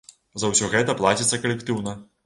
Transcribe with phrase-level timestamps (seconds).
[0.43, 1.99] За ўсё гэта плаціцца калектыўна.